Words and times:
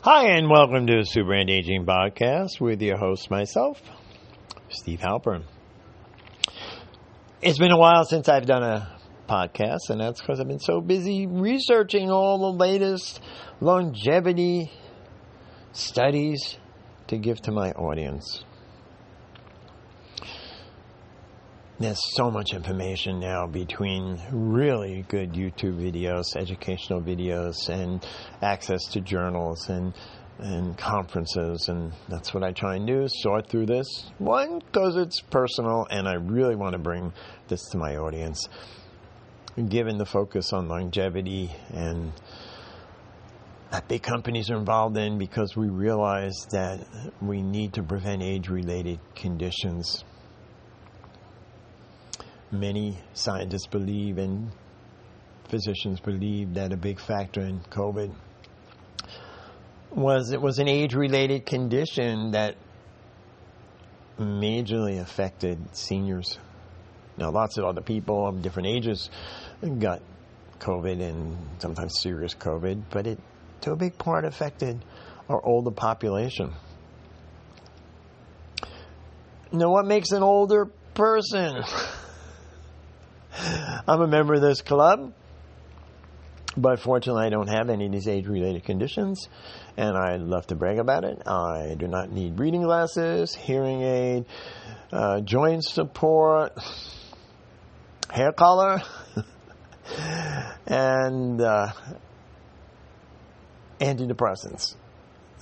Hi, 0.00 0.28
and 0.28 0.48
welcome 0.48 0.86
to 0.86 0.96
the 1.00 1.04
Super 1.04 1.34
Anti-Aging 1.34 1.84
Podcast 1.84 2.58
with 2.58 2.80
your 2.80 2.96
host, 2.96 3.30
myself, 3.30 3.82
Steve 4.70 5.00
Halpern. 5.00 5.42
It's 7.42 7.58
been 7.58 7.72
a 7.72 7.76
while 7.76 8.04
since 8.04 8.30
I've 8.30 8.46
done 8.46 8.62
a 8.62 8.98
podcast, 9.28 9.90
and 9.90 10.00
that's 10.00 10.22
because 10.22 10.40
I've 10.40 10.48
been 10.48 10.58
so 10.58 10.80
busy 10.80 11.26
researching 11.26 12.10
all 12.10 12.50
the 12.50 12.58
latest 12.58 13.20
longevity 13.60 14.72
studies 15.72 16.56
to 17.08 17.18
give 17.18 17.42
to 17.42 17.52
my 17.52 17.72
audience. 17.72 18.42
There's 21.78 22.00
so 22.14 22.30
much 22.30 22.54
information 22.54 23.20
now 23.20 23.46
between 23.46 24.18
really 24.32 25.04
good 25.08 25.34
YouTube 25.34 25.78
videos, 25.78 26.34
educational 26.34 27.02
videos, 27.02 27.68
and 27.68 28.02
access 28.40 28.82
to 28.92 29.02
journals 29.02 29.68
and 29.68 29.92
and 30.38 30.76
conferences, 30.78 31.68
and 31.68 31.92
that's 32.08 32.32
what 32.32 32.42
I 32.42 32.52
try 32.52 32.76
and 32.76 32.86
do: 32.86 33.06
sort 33.08 33.48
through 33.48 33.66
this. 33.66 33.86
One, 34.16 34.60
because 34.60 34.96
it's 34.96 35.20
personal, 35.20 35.86
and 35.90 36.08
I 36.08 36.14
really 36.14 36.56
want 36.56 36.72
to 36.72 36.78
bring 36.78 37.12
this 37.48 37.60
to 37.72 37.78
my 37.78 37.96
audience. 37.96 38.48
Given 39.68 39.98
the 39.98 40.06
focus 40.06 40.54
on 40.54 40.68
longevity 40.68 41.50
and 41.74 42.10
that 43.70 43.86
big 43.86 44.02
companies 44.02 44.48
are 44.50 44.56
involved 44.56 44.96
in, 44.96 45.18
because 45.18 45.56
we 45.56 45.68
realize 45.68 46.46
that 46.52 46.86
we 47.20 47.42
need 47.42 47.74
to 47.74 47.82
prevent 47.82 48.22
age-related 48.22 48.98
conditions 49.14 50.04
many 52.60 52.98
scientists 53.12 53.66
believe 53.66 54.18
and 54.18 54.50
physicians 55.48 56.00
believe 56.00 56.54
that 56.54 56.72
a 56.72 56.76
big 56.76 56.98
factor 57.00 57.40
in 57.40 57.60
COVID 57.70 58.12
was 59.90 60.32
it 60.32 60.40
was 60.40 60.58
an 60.58 60.68
age 60.68 60.94
related 60.94 61.46
condition 61.46 62.32
that 62.32 62.56
majorly 64.18 65.00
affected 65.00 65.58
seniors. 65.76 66.38
Now, 67.16 67.30
lots 67.30 67.56
of 67.56 67.64
other 67.64 67.80
people 67.80 68.26
of 68.26 68.42
different 68.42 68.68
ages 68.68 69.10
got 69.78 70.02
COVID 70.58 71.00
and 71.00 71.36
sometimes 71.58 72.00
serious 72.00 72.34
COVID, 72.34 72.84
but 72.90 73.06
it 73.06 73.18
to 73.62 73.72
a 73.72 73.76
big 73.76 73.96
part 73.96 74.24
affected 74.24 74.84
our 75.28 75.44
older 75.44 75.70
population. 75.70 76.52
Now, 79.52 79.70
what 79.70 79.86
makes 79.86 80.10
an 80.10 80.22
older 80.22 80.66
person? 80.94 81.62
I'm 83.88 84.00
a 84.00 84.06
member 84.06 84.34
of 84.34 84.40
this 84.40 84.62
club, 84.62 85.12
but 86.56 86.80
fortunately, 86.80 87.26
I 87.26 87.28
don't 87.28 87.48
have 87.48 87.68
any 87.68 87.86
of 87.86 87.92
these 87.92 88.08
age 88.08 88.26
related 88.26 88.64
conditions, 88.64 89.28
and 89.76 89.96
I 89.96 90.16
love 90.16 90.46
to 90.48 90.54
brag 90.54 90.78
about 90.78 91.04
it. 91.04 91.26
I 91.26 91.74
do 91.78 91.86
not 91.86 92.10
need 92.10 92.38
reading 92.38 92.62
glasses, 92.62 93.34
hearing 93.34 93.82
aid, 93.82 94.24
uh, 94.90 95.20
joint 95.20 95.64
support, 95.64 96.52
hair 98.10 98.32
color, 98.32 98.82
and 100.66 101.40
uh, 101.40 101.72
antidepressants. 103.80 104.76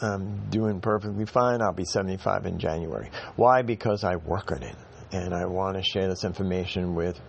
I'm 0.00 0.50
doing 0.50 0.80
perfectly 0.80 1.26
fine. 1.26 1.62
I'll 1.62 1.72
be 1.72 1.84
75 1.84 2.46
in 2.46 2.58
January. 2.58 3.10
Why? 3.36 3.62
Because 3.62 4.02
I 4.02 4.16
work 4.16 4.50
on 4.50 4.64
it, 4.64 4.76
and 5.12 5.32
I 5.32 5.46
want 5.46 5.76
to 5.76 5.82
share 5.84 6.08
this 6.08 6.24
information 6.24 6.96
with 6.96 7.20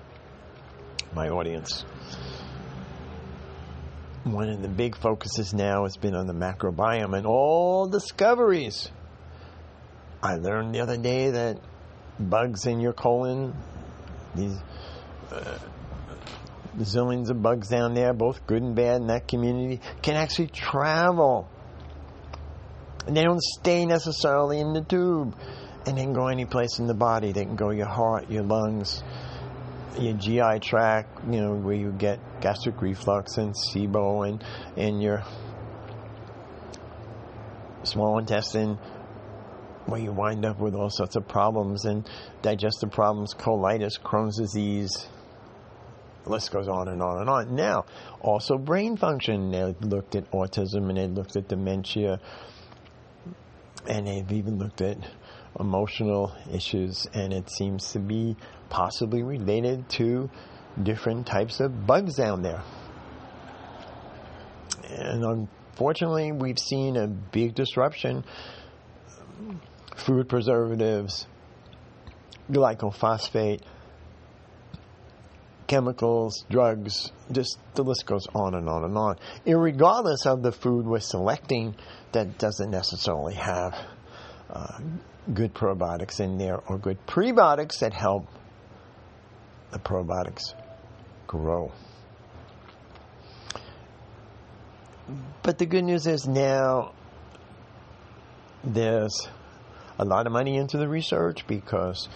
my 1.16 1.30
audience. 1.30 1.85
One 4.25 4.49
of 4.49 4.61
the 4.61 4.67
big 4.67 4.97
focuses 4.97 5.53
now 5.53 5.83
has 5.83 5.97
been 5.97 6.13
on 6.13 6.27
the 6.27 6.33
microbiome 6.33 7.17
and 7.17 7.26
all 7.26 7.87
discoveries. 7.87 8.92
I 10.21 10.36
learned 10.36 10.76
the 10.76 10.81
other 10.81 10.98
day 10.98 11.30
that 11.31 11.59
bugs 12.20 12.65
in 12.65 12.80
your 12.80 12.93
colon, 12.93 13.55
these 14.36 14.58
uh, 15.31 15.59
zillions 16.80 17.30
of 17.30 17.42
bugs 17.42 17.70
down 17.70 17.93
there, 17.93 18.14
both 18.14 18.45
good 18.45 18.61
and 18.61 18.76
bad 18.76 19.02
in 19.02 19.08
that 19.08 19.27
community, 19.27 19.80
can 20.02 20.15
actually 20.15 20.47
travel. 20.47 21.47
And 23.08 23.15
they 23.15 23.23
don't 23.23 23.42
stay 23.42 23.86
necessarily 23.86 24.59
in 24.59 24.73
the 24.73 24.82
tube 24.82 25.37
and 25.86 25.97
they 25.97 26.02
can 26.02 26.14
go 26.14 26.27
any 26.27 26.45
place 26.45 26.80
in 26.80 26.87
the 26.87 26.95
body. 26.95 27.32
They 27.32 27.45
can 27.45 27.55
go 27.55 27.70
your 27.70 27.86
heart, 27.86 28.30
your 28.30 28.43
lungs, 28.43 29.03
your 30.00 30.14
GI 30.14 30.60
tract, 30.60 31.23
you 31.30 31.42
know, 31.42 31.56
where 31.56 31.76
you 31.76 31.92
get 31.92 32.20
gastric 32.42 32.82
reflux 32.82 33.38
and 33.38 33.54
SIBO 33.54 34.28
and, 34.28 34.44
and 34.78 35.02
your 35.02 35.23
small 37.83 38.17
intestine, 38.17 38.78
where 39.86 40.02
you 40.02 40.11
wind 40.11 40.45
up 40.45 40.60
with 40.60 40.76
all 40.76 40.89
sorts 40.89 41.16
of 41.16 41.28
problems 41.28 41.86
and 41.86 42.10
digestive 42.42 42.92
problems, 42.92 43.33
colitis, 43.33 44.00
Crohn's 44.00 44.38
disease. 44.38 45.08
The 46.23 46.32
list 46.32 46.52
goes 46.52 46.67
on 46.67 46.88
and 46.88 47.02
on 47.02 47.22
and 47.22 47.30
on. 47.30 47.56
Now, 47.56 47.86
also 48.20 48.58
brain 48.58 48.98
function. 48.98 49.52
They 49.52 49.76
looked 49.82 50.16
at 50.16 50.30
autism 50.32 50.89
and 50.89 50.98
they 50.98 51.08
looked 51.08 51.36
at 51.36 51.48
dementia 51.48 52.20
and 53.88 54.08
they've 54.08 54.32
even 54.32 54.58
looked 54.58 54.82
at 54.82 54.98
emotional 55.60 56.36
issues, 56.52 57.08
and 57.14 57.33
it 57.33 57.49
seems 57.49 57.92
to 57.93 57.99
be 57.99 58.36
possibly 58.70 59.23
related 59.23 59.88
to 59.89 60.30
different 60.82 61.26
types 61.26 61.60
of 61.60 61.86
bugs 61.86 62.16
down 62.16 62.42
there. 62.42 62.61
And 64.89 65.23
unfortunately, 65.23 66.32
we've 66.32 66.60
seen 66.60 66.98
a 66.98 67.08
big 67.08 67.55
disruption. 67.55 68.23
Food 69.95 70.30
preservatives, 70.30 71.26
glyphosate, 72.52 73.61
chemicals, 75.67 76.45
drugs, 76.49 77.11
just 77.32 77.58
the 77.73 77.83
list 77.83 78.05
goes 78.05 78.27
on 78.33 78.55
and 78.55 78.70
on 78.70 78.83
and 78.83 78.98
on. 78.98 79.17
And 79.45 79.61
regardless 79.61 80.26
of 80.26 80.44
the 80.44 80.52
food 80.52 80.86
we're 80.86 80.99
selecting, 80.99 81.76
that 82.11 82.38
doesn't 82.38 82.70
necessarily 82.70 83.36
have 83.36 83.73
uh, 84.49 84.80
good 85.33 85.53
probiotics 85.53 86.19
in 86.19 86.37
there 86.37 86.59
or 86.67 86.77
good 86.77 86.97
prebiotics 87.08 87.80
that 87.80 87.93
help 87.93 88.27
the 89.71 89.80
probiotics 89.80 90.53
grow. 91.27 91.71
But 95.43 95.58
the 95.58 95.65
good 95.65 95.83
news 95.83 96.08
is 96.08 96.27
now 96.27 96.93
there's 98.64 99.27
a 99.99 100.05
lot 100.05 100.25
of 100.25 100.33
money 100.33 100.58
into 100.58 100.77
the 100.77 100.87
research 100.87 101.45
because 101.47 102.09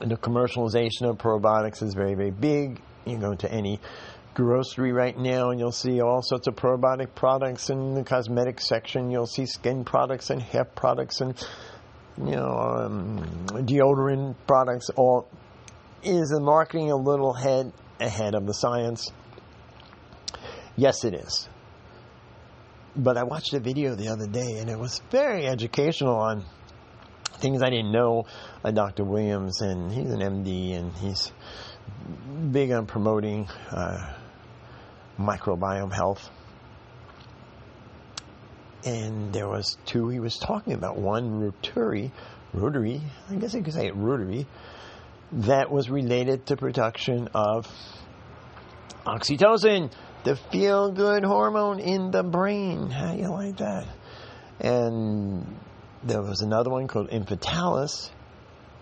the 0.00 0.16
commercialization 0.16 1.02
of 1.02 1.18
probiotics 1.18 1.82
is 1.82 1.94
very, 1.94 2.14
very 2.14 2.30
big. 2.30 2.80
You 3.04 3.18
go 3.18 3.34
to 3.34 3.50
any 3.50 3.80
grocery 4.34 4.92
right 4.92 5.16
now 5.18 5.50
and 5.50 5.60
you'll 5.60 5.72
see 5.72 6.00
all 6.00 6.22
sorts 6.22 6.46
of 6.46 6.56
probiotic 6.56 7.14
products 7.14 7.70
in 7.70 7.94
the 7.94 8.04
cosmetic 8.04 8.60
section. 8.60 9.10
You'll 9.10 9.26
see 9.26 9.46
skin 9.46 9.84
products 9.84 10.30
and 10.30 10.40
hair 10.40 10.64
products 10.64 11.20
and 11.20 11.34
you 12.18 12.36
know 12.36 12.58
um, 12.58 13.46
deodorant 13.66 14.36
products. 14.46 14.90
All 14.90 15.28
is 16.02 16.30
the 16.30 16.40
marketing 16.40 16.90
a 16.90 16.96
little 16.96 17.32
head 17.32 17.72
ahead 18.00 18.34
of 18.34 18.46
the 18.46 18.54
science? 18.54 19.10
Yes, 20.76 21.04
it 21.04 21.14
is. 21.14 21.48
But 22.94 23.16
I 23.16 23.22
watched 23.22 23.54
a 23.54 23.60
video 23.60 23.94
the 23.94 24.08
other 24.08 24.26
day 24.26 24.58
and 24.58 24.68
it 24.68 24.78
was 24.78 25.00
very 25.10 25.46
educational 25.46 26.16
on 26.16 26.44
things 27.42 27.62
I 27.62 27.70
didn't 27.70 27.92
know. 27.92 28.26
Uh, 28.64 28.70
Dr. 28.70 29.04
Williams, 29.04 29.60
and 29.60 29.92
he's 29.92 30.10
an 30.10 30.20
MD, 30.20 30.76
and 30.78 30.92
he's 30.94 31.32
big 32.50 32.70
on 32.70 32.86
promoting 32.86 33.48
uh, 33.70 34.14
microbiome 35.18 35.92
health. 35.92 36.30
And 38.84 39.32
there 39.32 39.48
was 39.48 39.76
two 39.86 40.08
he 40.08 40.18
was 40.18 40.38
talking 40.38 40.72
about. 40.72 40.98
One 40.98 41.40
rotary, 41.40 42.12
rotary, 42.52 43.00
I 43.30 43.34
guess 43.36 43.54
I 43.54 43.60
could 43.60 43.74
say 43.74 43.86
it 43.86 43.94
rotary, 43.94 44.46
that 45.32 45.70
was 45.70 45.88
related 45.88 46.46
to 46.46 46.56
production 46.56 47.28
of 47.34 47.68
oxytocin, 49.06 49.92
the 50.24 50.36
feel 50.36 50.90
good 50.90 51.24
hormone 51.24 51.80
in 51.80 52.10
the 52.10 52.22
brain. 52.22 52.90
How 52.90 53.14
you 53.14 53.28
like 53.28 53.58
that? 53.58 53.86
And 54.60 55.56
there 56.02 56.22
was 56.22 56.40
another 56.40 56.70
one 56.70 56.88
called 56.88 57.10
Infitalis. 57.10 58.10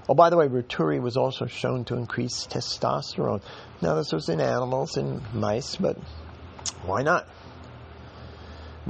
Oh, 0.08 0.14
by 0.14 0.30
the 0.30 0.36
way, 0.36 0.48
reuteri 0.48 1.00
was 1.00 1.16
also 1.16 1.46
shown 1.46 1.84
to 1.84 1.94
increase 1.94 2.46
testosterone. 2.46 3.42
Now, 3.80 3.94
this 3.94 4.12
was 4.12 4.28
in 4.28 4.40
animals 4.40 4.96
and 4.96 5.22
mice, 5.34 5.76
but 5.76 5.96
why 6.84 7.02
not? 7.02 7.28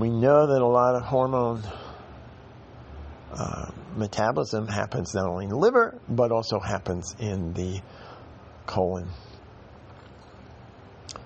We 0.01 0.09
know 0.09 0.47
that 0.47 0.63
a 0.63 0.67
lot 0.67 0.95
of 0.95 1.03
hormone 1.03 1.63
uh, 3.33 3.71
metabolism 3.97 4.67
happens 4.67 5.15
not 5.15 5.29
only 5.29 5.45
in 5.45 5.51
the 5.51 5.59
liver, 5.59 6.01
but 6.09 6.33
also 6.33 6.59
happens 6.59 7.15
in 7.19 7.53
the 7.53 7.83
colon. 8.65 9.11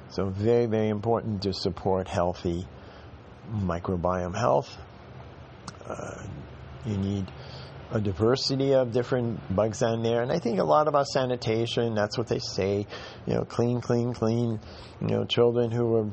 So 0.08 0.28
very, 0.28 0.66
very 0.66 0.88
important 0.88 1.42
to 1.42 1.52
support 1.52 2.08
healthy 2.08 2.66
microbiome 3.52 4.36
health. 4.36 4.76
Uh, 5.86 6.24
you 6.84 6.96
need 6.96 7.30
a 7.92 8.00
diversity 8.00 8.74
of 8.74 8.90
different 8.90 9.54
bugs 9.54 9.84
on 9.84 10.02
there, 10.02 10.22
and 10.22 10.32
I 10.32 10.40
think 10.40 10.58
a 10.58 10.64
lot 10.64 10.88
about 10.88 11.06
sanitation. 11.06 11.94
That's 11.94 12.18
what 12.18 12.26
they 12.26 12.40
say. 12.40 12.88
You 13.24 13.34
know, 13.34 13.44
clean, 13.44 13.80
clean, 13.80 14.14
clean. 14.14 14.58
You 15.00 15.06
know, 15.06 15.24
children 15.24 15.70
who 15.70 15.86
were 15.86 16.10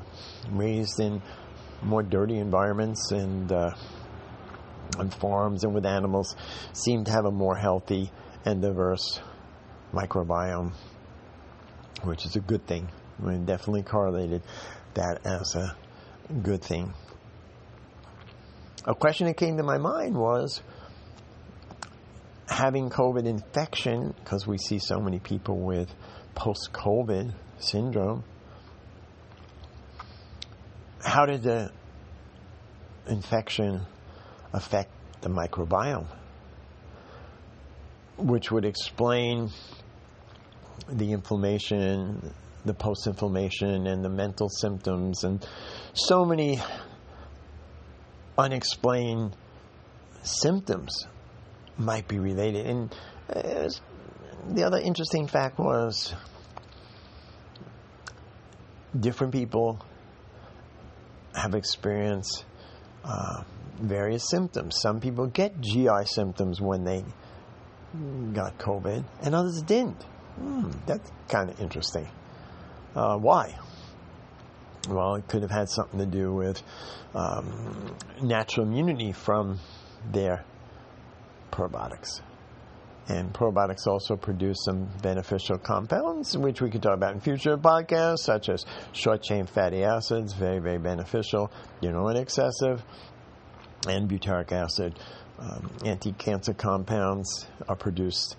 raised 0.51 0.99
in 0.99 1.23
more 1.81 2.03
dirty 2.03 2.37
environments 2.37 3.11
and 3.11 3.51
uh, 3.51 3.71
on 4.97 5.09
farms 5.09 5.63
and 5.63 5.73
with 5.73 5.85
animals 5.85 6.35
seem 6.73 7.03
to 7.05 7.11
have 7.11 7.25
a 7.25 7.31
more 7.31 7.55
healthy 7.55 8.11
and 8.45 8.61
diverse 8.61 9.19
microbiome, 9.93 10.73
which 12.03 12.25
is 12.25 12.35
a 12.35 12.39
good 12.39 12.65
thing. 12.67 12.89
I 13.19 13.25
mean, 13.25 13.45
definitely 13.45 13.83
correlated 13.83 14.41
that 14.93 15.25
as 15.25 15.55
a 15.55 15.75
good 16.41 16.63
thing. 16.63 16.93
A 18.85 18.95
question 18.95 19.27
that 19.27 19.37
came 19.37 19.57
to 19.57 19.63
my 19.63 19.77
mind 19.77 20.15
was 20.15 20.61
having 22.47 22.89
COVID 22.89 23.25
infection, 23.25 24.13
because 24.23 24.45
we 24.47 24.57
see 24.57 24.79
so 24.79 24.99
many 24.99 25.19
people 25.19 25.57
with 25.57 25.93
post 26.35 26.69
COVID 26.73 27.33
syndrome. 27.59 28.23
How 31.03 31.25
did 31.25 31.43
the 31.43 31.71
infection 33.07 33.81
affect 34.53 34.91
the 35.21 35.29
microbiome? 35.29 36.07
Which 38.17 38.51
would 38.51 38.65
explain 38.65 39.49
the 40.87 41.11
inflammation, 41.11 42.33
the 42.65 42.73
post 42.73 43.07
inflammation, 43.07 43.87
and 43.87 44.05
the 44.05 44.09
mental 44.09 44.49
symptoms, 44.49 45.23
and 45.23 45.45
so 45.93 46.23
many 46.23 46.59
unexplained 48.37 49.35
symptoms 50.23 51.07
might 51.77 52.07
be 52.07 52.19
related. 52.19 52.65
And 52.67 52.95
uh, 53.33 53.69
the 54.49 54.63
other 54.63 54.77
interesting 54.77 55.27
fact 55.27 55.57
was 55.57 56.13
different 58.99 59.33
people 59.33 59.83
have 61.35 61.55
experienced 61.55 62.45
uh, 63.03 63.43
various 63.79 64.29
symptoms. 64.29 64.79
Some 64.79 64.99
people 64.99 65.27
get 65.27 65.59
GI 65.61 66.05
symptoms 66.05 66.61
when 66.61 66.83
they 66.83 67.03
got 68.33 68.57
COVID, 68.57 69.03
and 69.21 69.35
others 69.35 69.61
didn't. 69.61 70.01
Hmm, 70.37 70.71
that's 70.85 71.11
kind 71.27 71.49
of 71.49 71.59
interesting. 71.59 72.07
Uh, 72.95 73.17
why? 73.17 73.57
Well, 74.89 75.15
it 75.15 75.27
could 75.27 75.41
have 75.41 75.51
had 75.51 75.69
something 75.69 75.99
to 75.99 76.05
do 76.05 76.33
with 76.33 76.61
um, 77.13 77.95
natural 78.21 78.65
immunity 78.65 79.11
from 79.11 79.59
their 80.11 80.43
probiotics. 81.51 82.21
And 83.11 83.33
probiotics 83.33 83.87
also 83.87 84.15
produce 84.15 84.63
some 84.63 84.87
beneficial 85.01 85.57
compounds, 85.57 86.37
which 86.37 86.61
we 86.61 86.69
could 86.69 86.81
talk 86.81 86.93
about 86.93 87.13
in 87.13 87.19
future 87.19 87.57
podcasts, 87.57 88.19
such 88.19 88.47
as 88.47 88.65
short 88.93 89.21
chain 89.21 89.47
fatty 89.47 89.83
acids, 89.83 90.31
very, 90.31 90.59
very 90.59 90.77
beneficial, 90.77 91.51
you 91.81 91.91
know, 91.91 92.07
and 92.07 92.17
excessive, 92.17 92.81
and 93.85 94.09
butyric 94.09 94.53
acid. 94.53 94.97
Um, 95.39 95.69
Anti 95.85 96.13
cancer 96.13 96.53
compounds 96.53 97.47
are 97.67 97.75
produced 97.75 98.37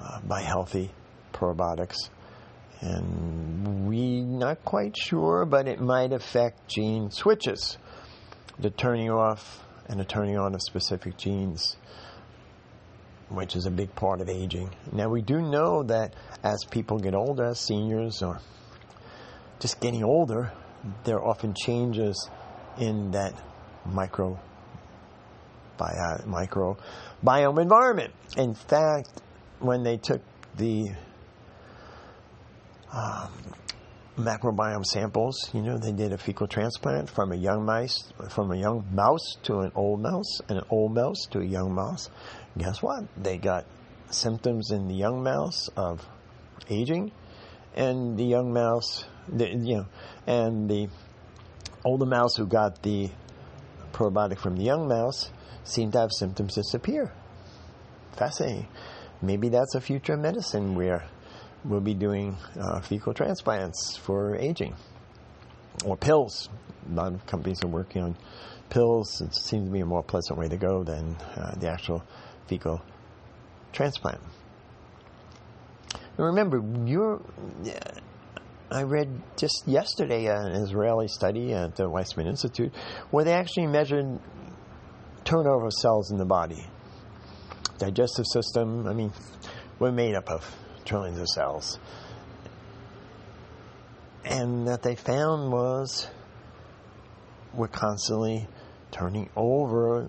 uh, 0.00 0.22
by 0.22 0.40
healthy 0.40 0.90
probiotics. 1.34 2.08
And 2.80 3.86
we're 3.86 4.24
not 4.24 4.64
quite 4.64 4.96
sure, 4.96 5.44
but 5.44 5.68
it 5.68 5.82
might 5.82 6.14
affect 6.14 6.66
gene 6.66 7.10
switches, 7.10 7.76
the 8.58 8.70
turning 8.70 9.10
off 9.10 9.62
and 9.86 10.00
the 10.00 10.04
turning 10.06 10.38
on 10.38 10.54
of 10.54 10.62
specific 10.62 11.18
genes 11.18 11.76
which 13.28 13.56
is 13.56 13.66
a 13.66 13.70
big 13.70 13.94
part 13.94 14.20
of 14.20 14.28
aging. 14.28 14.70
Now, 14.92 15.08
we 15.08 15.22
do 15.22 15.40
know 15.40 15.82
that 15.84 16.14
as 16.42 16.64
people 16.70 16.98
get 16.98 17.14
older, 17.14 17.44
as 17.44 17.60
seniors 17.60 18.22
or 18.22 18.40
just 19.60 19.80
getting 19.80 20.04
older, 20.04 20.52
there 21.04 21.16
are 21.16 21.24
often 21.24 21.54
changes 21.54 22.28
in 22.78 23.12
that 23.12 23.34
micro 23.86 24.38
bio, 25.76 26.18
microbiome 26.26 27.60
environment. 27.60 28.12
In 28.36 28.54
fact, 28.54 29.08
when 29.60 29.82
they 29.82 29.96
took 29.96 30.20
the 30.56 30.90
um, 32.92 33.32
macrobiome 34.16 34.84
samples, 34.84 35.50
you 35.52 35.62
know, 35.62 35.76
they 35.76 35.92
did 35.92 36.12
a 36.12 36.18
fecal 36.18 36.46
transplant 36.46 37.10
from 37.10 37.32
a 37.32 37.36
young 37.36 37.64
mouse, 37.64 38.12
from 38.30 38.52
a 38.52 38.56
young 38.56 38.84
mouse 38.92 39.36
to 39.42 39.60
an 39.60 39.72
old 39.74 40.00
mouse, 40.00 40.40
and 40.48 40.58
an 40.58 40.64
old 40.70 40.94
mouse 40.94 41.26
to 41.30 41.40
a 41.40 41.44
young 41.44 41.74
mouse 41.74 42.10
guess 42.56 42.82
what? 42.82 43.04
They 43.16 43.38
got 43.38 43.66
symptoms 44.10 44.70
in 44.70 44.88
the 44.88 44.94
young 44.94 45.22
mouse 45.22 45.68
of 45.76 46.06
aging, 46.70 47.12
and 47.74 48.16
the 48.16 48.24
young 48.24 48.52
mouse, 48.52 49.04
the, 49.28 49.48
you 49.48 49.76
know, 49.76 49.86
and 50.26 50.68
the 50.68 50.88
older 51.84 52.06
mouse 52.06 52.36
who 52.36 52.46
got 52.46 52.82
the 52.82 53.10
probiotic 53.92 54.38
from 54.38 54.56
the 54.56 54.62
young 54.62 54.88
mouse 54.88 55.30
seemed 55.64 55.92
to 55.92 56.00
have 56.00 56.12
symptoms 56.12 56.54
disappear. 56.54 57.12
Fascinating. 58.16 58.68
Maybe 59.20 59.48
that's 59.48 59.74
a 59.74 59.80
future 59.80 60.16
medicine 60.16 60.74
where 60.74 61.04
we'll 61.64 61.80
be 61.80 61.94
doing 61.94 62.36
uh, 62.60 62.80
fecal 62.80 63.14
transplants 63.14 63.96
for 63.96 64.36
aging 64.36 64.74
or 65.84 65.96
pills. 65.96 66.48
A 66.90 66.94
lot 66.94 67.14
of 67.14 67.26
companies 67.26 67.62
are 67.64 67.68
working 67.68 68.02
on 68.02 68.16
pills. 68.70 69.20
It 69.20 69.34
seems 69.34 69.68
to 69.68 69.72
be 69.72 69.80
a 69.80 69.86
more 69.86 70.02
pleasant 70.02 70.38
way 70.38 70.48
to 70.48 70.56
go 70.56 70.84
than 70.84 71.16
uh, 71.36 71.54
the 71.58 71.70
actual 71.70 72.04
fecal 72.46 72.82
transplant. 73.72 74.20
Now 76.18 76.26
remember, 76.26 76.62
you're. 76.84 77.20
I 78.70 78.82
read 78.82 79.22
just 79.36 79.64
yesterday 79.66 80.26
an 80.26 80.52
Israeli 80.52 81.06
study 81.06 81.52
at 81.52 81.76
the 81.76 81.84
Weizmann 81.84 82.26
Institute 82.26 82.72
where 83.10 83.24
they 83.24 83.32
actually 83.32 83.66
measured 83.66 84.18
turnover 85.24 85.66
of 85.66 85.72
cells 85.72 86.10
in 86.10 86.18
the 86.18 86.24
body. 86.24 86.66
Digestive 87.78 88.24
system, 88.32 88.86
I 88.86 88.92
mean, 88.92 89.12
we're 89.78 89.92
made 89.92 90.14
up 90.14 90.28
of 90.28 90.44
trillions 90.84 91.18
of 91.18 91.28
cells. 91.28 91.78
And 94.24 94.68
that 94.68 94.82
they 94.82 94.94
found 94.94 95.52
was 95.52 96.08
we're 97.52 97.68
constantly 97.68 98.48
turning 98.90 99.28
over 99.36 100.08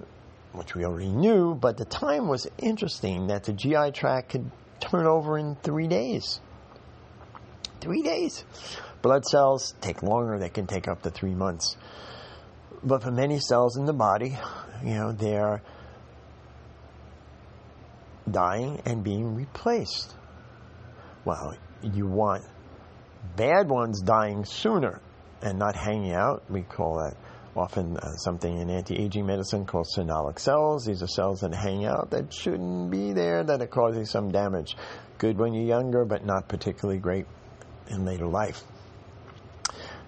which 0.55 0.74
we 0.75 0.86
already 0.86 1.10
knew, 1.10 1.53
but 1.53 1.77
the 1.77 1.86
time 1.86 2.27
was 2.27 2.48
interesting 2.58 3.27
that 3.27 3.44
the 3.44 3.53
GI 3.53 3.91
tract 3.94 4.29
could 4.29 4.50
turn 4.79 5.05
over 5.05 5.38
in 5.38 5.55
three 5.55 5.88
days. 5.88 6.39
Three 7.82 8.01
days. 8.01 8.44
Blood 9.01 9.25
cells 9.25 9.75
take 9.82 10.01
longer, 10.01 10.39
they 10.39 10.50
can 10.50 10.65
take 10.65 10.88
up 10.88 11.03
to 11.03 11.10
three 11.10 11.36
months. 11.36 11.75
But 12.84 13.03
for 13.03 13.12
many 13.12 13.39
cells 13.39 13.77
in 13.77 13.86
the 13.86 13.94
body, 13.94 14.38
you 14.84 14.96
know, 14.96 15.12
they're 15.12 15.62
dying 18.29 18.82
and 18.86 19.03
being 19.03 19.36
replaced. 19.36 20.15
Well, 21.25 21.55
you 21.82 22.05
want 22.05 22.44
bad 23.36 23.67
ones 23.67 24.01
dying 24.01 24.46
sooner 24.46 25.01
and 25.41 25.58
not 25.58 25.75
hanging 25.75 26.13
out. 26.13 26.44
We 26.50 26.62
call 26.62 26.98
that 27.00 27.17
often 27.55 27.98
uh, 27.98 28.15
something 28.17 28.60
in 28.60 28.70
anti-aging 28.70 29.25
medicine 29.25 29.65
called 29.65 29.88
phenolic 29.96 30.39
cells. 30.39 30.86
These 30.86 31.01
are 31.01 31.08
cells 31.08 31.41
that 31.41 31.53
hang 31.53 31.86
out 31.86 32.12
that 32.12 32.34
shouldn't 32.34 32.91
be 32.91 33.13
there, 33.13 33.44
that 33.44 33.62
are 33.62 33.67
causing 33.67 34.05
some 34.05 34.32
damage. 34.32 34.75
Good 35.17 35.38
when 35.38 35.53
you're 35.53 35.65
younger, 35.65 36.05
but 36.05 36.25
not 36.25 36.48
particularly 36.48 37.00
great 37.00 37.25
in 37.88 38.05
later 38.05 38.27
life. 38.27 38.62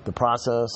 The 0.03 0.11
process 0.11 0.69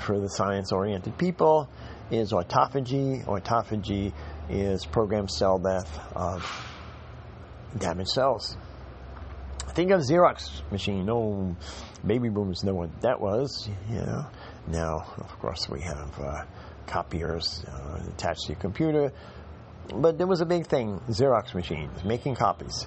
for 0.00 0.20
the 0.20 0.28
science-oriented 0.28 1.16
people 1.18 1.68
is 2.10 2.32
autophagy. 2.32 3.24
Autophagy 3.24 4.12
is 4.50 4.84
programmed 4.84 5.30
cell 5.30 5.58
death 5.58 5.98
of 6.14 6.42
damaged 7.78 8.10
cells. 8.10 8.56
Think 9.74 9.90
of 9.90 10.00
Xerox 10.00 10.62
machine. 10.72 11.04
No 11.06 11.56
baby 12.06 12.28
boomers 12.28 12.64
know 12.64 12.74
what 12.74 13.00
that 13.02 13.20
was, 13.20 13.68
you 13.90 13.96
know. 13.96 14.26
Now, 14.66 15.04
of 15.18 15.38
course, 15.38 15.68
we 15.68 15.80
have 15.82 16.18
uh, 16.18 16.44
copiers 16.86 17.64
uh, 17.68 18.00
attached 18.08 18.42
to 18.46 18.52
your 18.52 18.60
computer, 18.60 19.12
but 19.94 20.18
there 20.18 20.26
was 20.26 20.40
a 20.40 20.46
big 20.46 20.66
thing 20.66 21.00
Xerox 21.08 21.54
machines, 21.54 22.02
making 22.04 22.34
copies. 22.34 22.86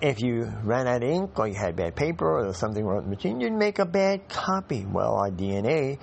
If 0.00 0.22
you 0.22 0.50
ran 0.64 0.86
out 0.86 1.02
of 1.02 1.10
ink 1.10 1.38
or 1.38 1.46
you 1.46 1.54
had 1.54 1.76
bad 1.76 1.94
paper 1.94 2.48
or 2.48 2.54
something 2.54 2.82
wrong 2.82 2.96
with 2.96 3.04
the 3.04 3.10
machine, 3.16 3.40
you'd 3.40 3.52
make 3.52 3.78
a 3.78 3.84
bad 3.84 4.28
copy. 4.28 4.86
Well, 4.86 5.14
our 5.16 5.30
DNA 5.30 5.98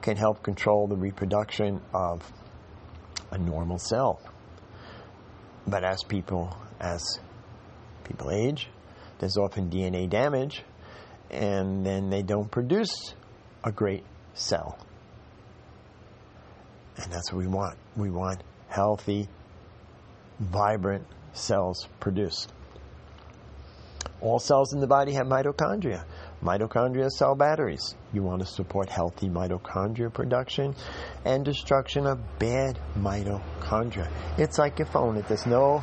can 0.00 0.16
help 0.16 0.42
control 0.42 0.86
the 0.86 0.96
reproduction 0.96 1.80
of 1.92 2.22
a 3.30 3.38
normal 3.38 3.78
cell. 3.78 4.20
But 5.66 5.84
as 5.84 6.02
people 6.04 6.56
as 6.80 7.18
people 8.04 8.30
age, 8.30 8.68
there's 9.18 9.36
often 9.36 9.70
DNA 9.70 10.08
damage, 10.08 10.62
and 11.30 11.84
then 11.84 12.10
they 12.10 12.22
don't 12.22 12.50
produce 12.50 13.14
a 13.64 13.72
great 13.72 14.04
cell. 14.34 14.78
And 16.96 17.12
that's 17.12 17.32
what 17.32 17.40
we 17.40 17.48
want. 17.48 17.76
We 17.96 18.10
want 18.10 18.42
healthy, 18.68 19.28
vibrant 20.38 21.06
cells 21.32 21.88
produced. 22.00 22.52
All 24.20 24.38
cells 24.38 24.72
in 24.72 24.80
the 24.80 24.86
body 24.86 25.12
have 25.14 25.26
mitochondria. 25.26 26.04
Mitochondria 26.42 27.10
cell 27.10 27.34
batteries. 27.34 27.94
You 28.12 28.22
want 28.22 28.40
to 28.40 28.46
support 28.46 28.88
healthy 28.88 29.28
mitochondria 29.28 30.12
production 30.12 30.74
and 31.24 31.44
destruction 31.44 32.06
of 32.06 32.18
bad 32.38 32.78
mitochondria. 32.96 34.10
It's 34.38 34.58
like 34.58 34.78
your 34.78 34.86
phone. 34.86 35.16
If 35.16 35.28
there's 35.28 35.46
no 35.46 35.82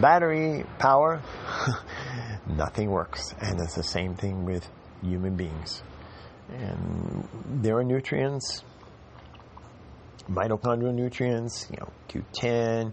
battery 0.00 0.64
power, 0.78 1.22
nothing 2.46 2.90
works. 2.90 3.34
And 3.40 3.60
it's 3.60 3.74
the 3.74 3.82
same 3.82 4.14
thing 4.14 4.44
with 4.44 4.68
human 5.02 5.36
beings. 5.36 5.82
And 6.50 7.28
there 7.62 7.76
are 7.78 7.84
nutrients, 7.84 8.62
mitochondrial 10.28 10.94
nutrients, 10.94 11.68
you 11.70 11.78
know, 11.78 11.90
Q10, 12.08 12.92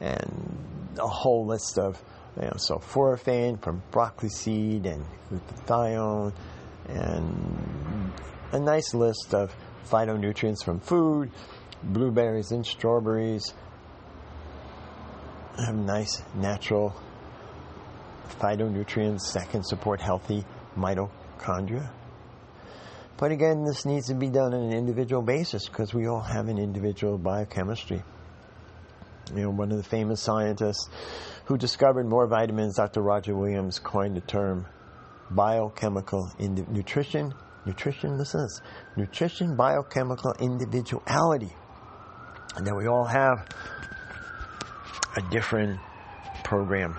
and 0.00 0.96
a 0.98 1.06
whole 1.06 1.46
list 1.46 1.78
of 1.78 2.02
you 2.36 2.42
know, 2.42 2.52
sulforaphane 2.52 3.60
from 3.62 3.82
broccoli 3.90 4.28
seed 4.28 4.86
and 4.86 5.04
glutathione, 5.30 6.32
and 6.88 8.12
a 8.52 8.58
nice 8.58 8.94
list 8.94 9.34
of 9.34 9.54
phytonutrients 9.88 10.64
from 10.64 10.80
food, 10.80 11.30
blueberries 11.82 12.52
and 12.52 12.64
strawberries. 12.64 13.54
Have 15.58 15.74
nice 15.74 16.22
natural 16.34 16.94
phytonutrients 18.40 19.32
that 19.34 19.50
can 19.50 19.62
support 19.62 20.00
healthy 20.00 20.44
mitochondria. 20.76 21.90
But 23.18 23.30
again, 23.30 23.64
this 23.64 23.84
needs 23.84 24.08
to 24.08 24.14
be 24.14 24.28
done 24.28 24.54
on 24.54 24.62
an 24.62 24.72
individual 24.72 25.22
basis 25.22 25.68
because 25.68 25.94
we 25.94 26.08
all 26.08 26.22
have 26.22 26.48
an 26.48 26.58
individual 26.58 27.18
biochemistry. 27.18 28.02
You 29.34 29.42
know, 29.42 29.50
one 29.50 29.70
of 29.70 29.76
the 29.76 29.84
famous 29.84 30.20
scientists 30.20 30.88
who 31.44 31.56
discovered 31.56 32.08
more 32.08 32.26
vitamins, 32.26 32.76
Dr. 32.76 33.02
Roger 33.02 33.36
Williams, 33.36 33.78
coined 33.78 34.16
the 34.16 34.22
term 34.22 34.66
biochemical 35.30 36.32
indi- 36.38 36.66
nutrition. 36.68 37.32
Nutrition, 37.64 38.18
this 38.18 38.34
is. 38.34 38.60
Nutrition, 38.96 39.54
biochemical 39.56 40.34
individuality. 40.40 41.52
And 42.56 42.66
then 42.66 42.76
we 42.76 42.88
all 42.88 43.04
have 43.04 43.46
a 45.16 45.22
different 45.30 45.80
program. 46.44 46.98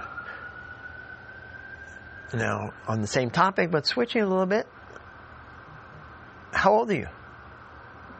Now, 2.33 2.71
on 2.87 3.01
the 3.01 3.07
same 3.07 3.29
topic, 3.29 3.69
but 3.69 3.85
switching 3.85 4.21
a 4.21 4.27
little 4.27 4.45
bit, 4.45 4.67
how 6.51 6.73
old 6.73 6.89
are 6.89 6.95
you? 6.95 7.07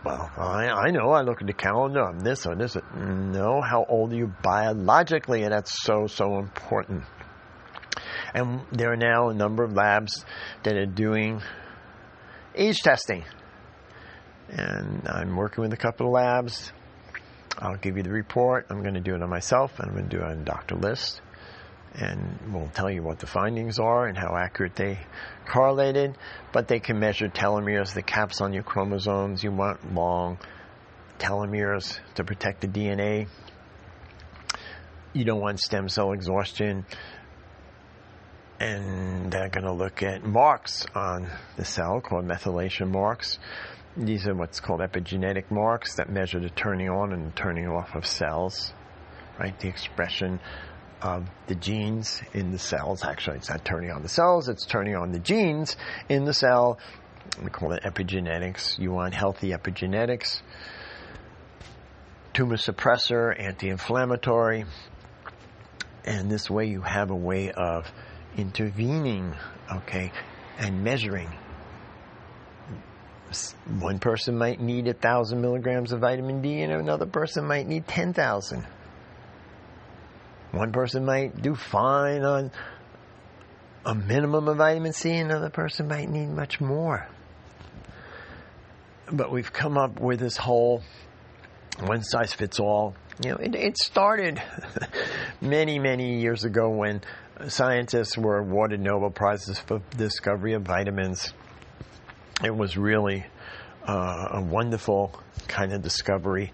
Well, 0.04 0.30
I, 0.38 0.68
I 0.68 0.92
know. 0.92 1.12
I 1.12 1.22
look 1.22 1.42
at 1.42 1.48
the 1.48 1.54
calendar. 1.54 2.04
I'm 2.04 2.20
this 2.20 2.46
or 2.46 2.56
this. 2.56 2.76
No, 2.96 3.62
how 3.62 3.86
old 3.88 4.12
are 4.12 4.16
you 4.16 4.34
biologically? 4.44 5.44
And 5.44 5.54
that's 5.54 5.82
so, 5.84 6.08
so 6.08 6.40
important. 6.40 7.04
And 8.34 8.62
there 8.72 8.92
are 8.92 8.98
now 8.98 9.30
a 9.30 9.34
number 9.34 9.64
of 9.64 9.74
labs 9.74 10.26
that 10.64 10.76
are 10.76 10.86
doing 10.86 11.42
age 12.56 12.80
testing. 12.82 13.24
And 14.50 15.08
I'm 15.08 15.36
working 15.36 15.62
with 15.62 15.74
a 15.74 15.78
couple 15.78 16.08
of 16.08 16.14
labs. 16.14 16.74
I'll 17.58 17.78
give 17.78 17.98
you 17.98 18.04
the 18.04 18.12
report. 18.12 18.68
I'm 18.70 18.82
going 18.82 18.96
to 18.96 19.02
do 19.02 19.16
it 19.16 19.22
on 19.22 19.30
myself, 19.30 19.80
and 19.80 19.90
I'm 19.90 19.96
going 19.96 20.10
to 20.10 20.18
do 20.18 20.24
it 20.24 20.28
on 20.28 20.44
Dr. 20.44 20.76
List 20.76 21.22
and 21.96 22.40
we'll 22.52 22.70
tell 22.70 22.90
you 22.90 23.04
what 23.04 23.20
the 23.20 23.28
findings 23.28 23.80
are 23.80 24.08
and 24.08 24.18
how 24.18 24.36
accurate 24.36 24.76
they 24.76 24.98
correlated. 25.48 26.18
But 26.52 26.68
they 26.68 26.80
can 26.80 27.00
measure 27.00 27.30
telomeres, 27.30 27.94
the 27.94 28.02
caps 28.02 28.42
on 28.42 28.54
your 28.54 28.64
chromosomes. 28.64 29.44
You 29.44 29.52
want 29.52 29.94
long 29.94 30.40
telomeres 31.20 32.00
to 32.16 32.24
protect 32.24 32.62
the 32.62 32.68
DNA. 32.68 33.28
You 35.14 35.26
don't 35.26 35.40
want 35.40 35.60
stem 35.60 35.88
cell 35.88 36.14
exhaustion. 36.14 36.86
And 38.60 39.32
they're 39.32 39.50
going 39.50 39.66
to 39.66 39.74
look 39.74 40.02
at 40.02 40.24
marks 40.24 40.86
on 40.96 41.30
the 41.58 41.66
cell 41.66 42.02
called 42.02 42.26
methylation 42.26 42.90
marks. 42.90 43.38
These 43.96 44.28
are 44.28 44.34
what's 44.34 44.60
called 44.60 44.80
epigenetic 44.80 45.52
marks 45.52 45.98
that 45.98 46.10
measure 46.10 46.40
the 46.40 46.50
turning 46.50 46.90
on 46.90 47.14
and 47.14 47.36
turning 47.36 47.68
off 47.68 47.94
of 47.94 48.08
cells, 48.08 48.74
right? 49.40 49.58
The 49.60 49.68
expression 49.68 50.40
of 51.00 51.30
the 51.46 51.54
genes 51.54 52.24
in 52.34 52.52
the 52.52 52.58
cells. 52.58 53.04
Actually, 53.04 53.38
it's 53.38 53.50
not 53.52 53.64
turning 53.64 53.92
on 53.92 54.02
the 54.02 54.10
cells, 54.10 54.50
it's 54.50 54.66
turning 54.66 54.96
on 54.96 55.12
the 55.12 55.20
genes 55.20 55.76
in 56.10 56.26
the 56.26 56.34
cell. 56.34 56.80
We 57.44 57.52
call 57.52 57.74
it 57.74 57.84
epigenetics. 57.84 58.80
You 58.80 58.92
want 58.92 59.14
healthy 59.14 59.52
epigenetics. 59.52 60.42
Tumor 62.34 62.58
suppressor, 62.58 63.40
anti 63.40 63.70
inflammatory. 63.70 64.66
And 66.04 66.32
this 66.32 66.50
way 66.50 66.66
you 66.66 66.82
have 66.82 67.12
a 67.12 67.16
way 67.16 67.52
of 67.52 67.92
intervening, 68.38 69.36
okay, 69.72 70.12
and 70.58 70.84
measuring. 70.84 71.30
One 73.80 74.00
person 74.00 74.38
might 74.38 74.60
need 74.60 74.88
a 74.88 74.94
thousand 74.94 75.42
milligrams 75.42 75.92
of 75.92 76.02
vitamin 76.02 76.42
D, 76.42 76.62
and 76.62 76.72
another 76.72 77.06
person 77.06 77.46
might 77.46 77.68
need 77.68 77.88
10,000. 77.88 78.66
One 80.52 80.72
person 80.72 81.06
might 81.06 81.42
do 81.42 81.56
fine 81.56 82.24
on 82.24 82.52
a 83.86 83.96
minimum 83.96 84.48
of 84.48 84.58
vitamin 84.58 84.94
C, 84.94 85.12
and 85.12 85.32
another 85.32 85.50
person 85.50 85.88
might 85.88 86.10
need 86.10 86.28
much 86.28 86.62
more. 86.62 87.08
But 89.12 89.32
we've 89.32 89.52
come 89.52 89.78
up 89.78 90.00
with 90.00 90.20
this 90.20 90.38
whole 90.38 90.84
one 91.80 92.04
size 92.04 92.34
fits 92.34 92.60
all. 92.60 92.96
You 93.24 93.32
know, 93.32 93.38
it, 93.38 93.56
it 93.56 93.78
started 93.78 94.42
many, 95.42 95.80
many 95.80 96.20
years 96.22 96.46
ago 96.46 96.70
when 96.70 97.02
scientists 97.48 98.18
were 98.18 98.40
awarded 98.40 98.80
Nobel 98.80 99.10
Prizes 99.10 99.60
for 99.60 99.82
discovery 99.98 100.54
of 100.54 100.64
vitamins. 100.64 101.34
It 102.44 102.56
was 102.56 102.78
really 102.78 103.26
uh, 103.88 104.28
a 104.32 104.42
wonderful 104.42 105.20
kind 105.48 105.74
of 105.74 105.82
discovery 105.82 106.52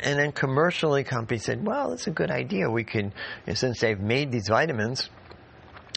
and 0.00 0.18
then 0.18 0.32
commercially, 0.32 1.02
companies 1.04 1.44
said, 1.44 1.64
well, 1.64 1.90
that's 1.90 2.06
a 2.06 2.12
good 2.12 2.30
idea. 2.30 2.70
We 2.70 2.84
can, 2.84 3.12
since 3.52 3.80
they've 3.80 3.98
made 3.98 4.30
these 4.30 4.48
vitamins, 4.48 5.10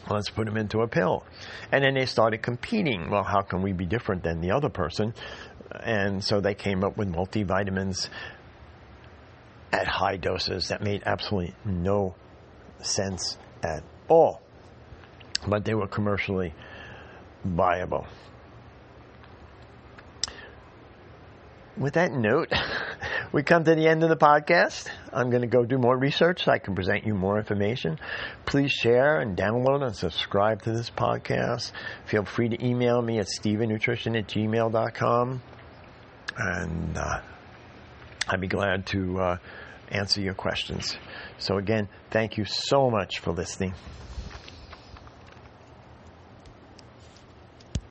let's 0.10 0.30
put 0.30 0.46
them 0.46 0.58
into 0.58 0.82
a 0.82 0.88
pill. 0.88 1.24
And 1.72 1.84
then 1.84 1.94
they 1.94 2.08
started 2.08 2.42
competing. 2.42 3.10
Well, 3.12 3.24
how 3.24 3.42
can 3.42 3.62
we 3.62 3.74
be 3.74 3.86
different 3.86 4.24
than 4.24 4.42
the 4.42 4.52
other 4.52 4.70
person? 4.70 5.14
And 5.84 6.24
so 6.24 6.42
they 6.42 6.56
came 6.56 6.84
up 6.84 6.98
with 6.98 7.10
multivitamins 7.10 8.10
at 9.72 9.88
high 9.88 10.18
doses 10.18 10.70
that 10.70 10.82
made 10.82 11.04
absolutely 11.06 11.54
no 11.64 12.16
sense 12.82 13.38
at 13.64 13.84
all. 14.08 14.42
But 15.48 15.64
they 15.64 15.76
were 15.76 15.88
commercially 15.88 16.54
viable. 17.46 18.08
With 21.78 21.94
that 21.94 22.12
note, 22.12 22.52
we 23.32 23.44
come 23.44 23.64
to 23.64 23.76
the 23.76 23.88
end 23.88 24.04
of 24.04 24.10
the 24.10 24.18
podcast. 24.18 24.90
I'm 25.14 25.30
going 25.30 25.42
to 25.42 25.48
go 25.48 25.64
do 25.64 25.78
more 25.78 25.98
research 25.98 26.44
so 26.44 26.52
I 26.52 26.60
can 26.60 26.76
present 26.76 27.06
you 27.06 27.14
more 27.14 27.38
information. 27.38 27.98
Please 28.46 28.72
share 28.72 29.20
and 29.20 29.38
download 29.38 29.84
and 29.84 29.96
subscribe 29.96 30.64
to 30.64 30.74
this 30.74 30.90
podcast. 30.90 31.72
Feel 32.06 32.26
free 32.26 32.50
to 32.50 32.66
email 32.66 33.02
me 33.02 33.20
at 33.20 33.28
stevennutrition 33.28 34.18
at 34.18 34.28
gmail.com. 34.28 35.42
And 36.38 36.98
uh, 36.98 37.22
I'd 38.28 38.42
be 38.42 38.48
glad 38.48 38.86
to 38.88 39.20
uh, 39.20 39.38
answer 39.90 40.22
your 40.22 40.34
questions. 40.34 40.98
So, 41.38 41.58
again, 41.58 41.88
thank 42.10 42.38
you 42.38 42.46
so 42.46 42.90
much 42.90 43.20
for 43.20 43.32
listening. 43.32 43.74